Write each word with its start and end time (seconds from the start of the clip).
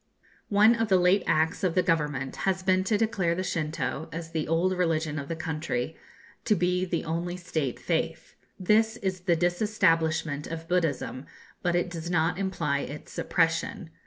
One 0.49 0.73
of 0.73 0.87
the 0.87 0.97
late 0.97 1.21
acts 1.27 1.63
of 1.63 1.75
the 1.75 1.83
government 1.83 2.37
has 2.37 2.63
been 2.63 2.83
to 2.85 2.97
declare 2.97 3.35
the 3.35 3.43
Shintoo, 3.43 4.07
as 4.11 4.31
the 4.31 4.47
old 4.47 4.73
religion 4.73 5.19
of 5.19 5.27
the 5.27 5.35
country, 5.35 5.95
to 6.45 6.55
be 6.55 6.85
the 6.85 7.05
only 7.05 7.37
State 7.37 7.77
faith. 7.79 8.33
This 8.59 8.97
is 8.97 9.19
the 9.19 9.35
disestablishment 9.35 10.47
of 10.47 10.67
Buddhism, 10.67 11.27
but 11.61 11.75
it 11.75 11.87
does 11.91 12.09
not 12.09 12.39
imply 12.39 12.79
its 12.79 13.11
suppression. 13.11 13.91